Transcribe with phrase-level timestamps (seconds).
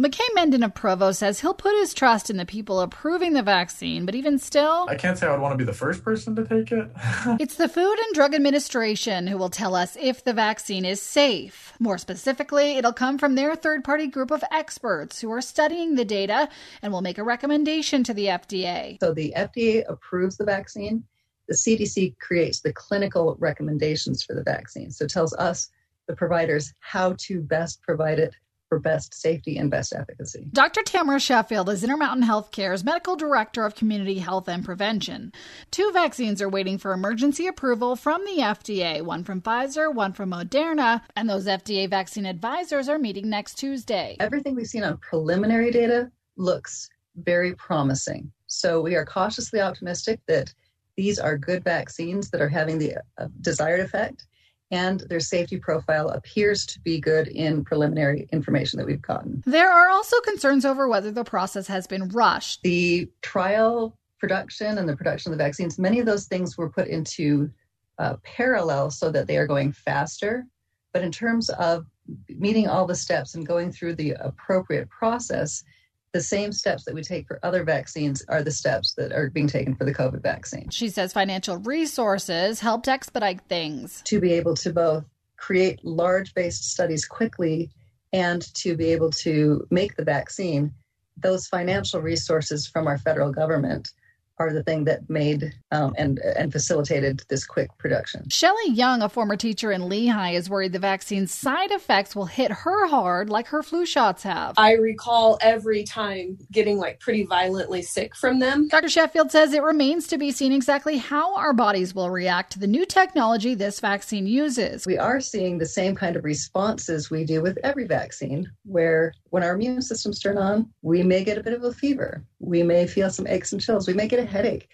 [0.00, 4.06] McKay Menden of Provo says he'll put his trust in the people approving the vaccine,
[4.06, 6.44] but even still, I can't say I would want to be the first person to
[6.44, 6.88] take it.
[7.40, 11.72] it's the Food and Drug Administration who will tell us if the vaccine is safe.
[11.80, 16.04] More specifically, it'll come from their third party group of experts who are studying the
[16.04, 16.48] data
[16.80, 19.00] and will make a recommendation to the FDA.
[19.00, 21.02] So the FDA approves the vaccine.
[21.48, 24.92] The CDC creates the clinical recommendations for the vaccine.
[24.92, 25.70] So it tells us,
[26.06, 28.32] the providers, how to best provide it
[28.68, 30.46] for best safety and best efficacy.
[30.52, 30.82] Dr.
[30.82, 35.32] Tamara Sheffield is Intermountain Healthcare's Medical Director of Community Health and Prevention.
[35.70, 40.30] Two vaccines are waiting for emergency approval from the FDA, one from Pfizer, one from
[40.30, 44.16] Moderna, and those FDA vaccine advisors are meeting next Tuesday.
[44.20, 48.30] Everything we've seen on preliminary data looks very promising.
[48.46, 50.52] So we are cautiously optimistic that
[50.96, 54.26] these are good vaccines that are having the uh, desired effect
[54.70, 59.42] and their safety profile appears to be good in preliminary information that we've gotten.
[59.46, 62.62] There are also concerns over whether the process has been rushed.
[62.62, 66.88] The trial production and the production of the vaccines, many of those things were put
[66.88, 67.50] into
[67.98, 70.46] uh, parallel so that they are going faster.
[70.92, 71.86] But in terms of
[72.28, 75.64] meeting all the steps and going through the appropriate process,
[76.12, 79.46] the same steps that we take for other vaccines are the steps that are being
[79.46, 80.70] taken for the COVID vaccine.
[80.70, 84.02] She says financial resources helped expedite things.
[84.06, 85.04] To be able to both
[85.36, 87.70] create large based studies quickly
[88.12, 90.72] and to be able to make the vaccine,
[91.16, 93.92] those financial resources from our federal government
[94.38, 98.28] are the thing that made um, and and facilitated this quick production.
[98.28, 102.50] Shelley Young, a former teacher in Lehi, is worried the vaccine's side effects will hit
[102.50, 104.54] her hard like her flu shots have.
[104.56, 108.68] I recall every time getting like pretty violently sick from them.
[108.68, 108.88] Dr.
[108.88, 112.66] Sheffield says it remains to be seen exactly how our bodies will react to the
[112.66, 114.86] new technology this vaccine uses.
[114.86, 119.42] We are seeing the same kind of responses we do with every vaccine, where when
[119.42, 122.24] our immune systems turn on, we may get a bit of a fever.
[122.40, 123.88] We may feel some aches and chills.
[123.88, 124.68] We may get a headache.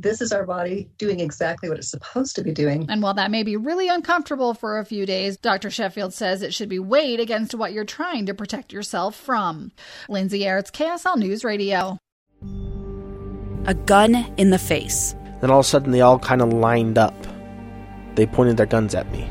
[0.00, 2.86] This is our body doing exactly what it's supposed to be doing.
[2.88, 5.70] And while that may be really uncomfortable for a few days, Dr.
[5.70, 9.72] Sheffield says it should be weighed against what you're trying to protect yourself from.
[10.08, 11.98] Lindsay Aerts, KSL News Radio.
[13.66, 15.16] A gun in the face.
[15.40, 17.14] Then all of a sudden, they all kind of lined up.
[18.14, 19.28] They pointed their guns at me.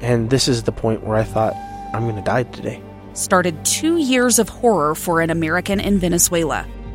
[0.00, 1.54] And this is the point where I thought,
[1.94, 2.82] I'm going to die today.
[3.14, 6.66] Started two years of horror for an American in Venezuela.